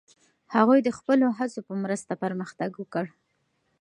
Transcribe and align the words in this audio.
هغوی 0.55 0.79
د 0.83 0.89
خپلو 0.97 1.27
هڅو 1.37 1.59
په 1.67 1.73
مرسته 1.83 2.13
پرمختګ 2.23 2.71
وکړ. 2.77 3.05